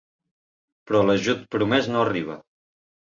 [0.87, 2.39] Però l'ajut promès no arriba.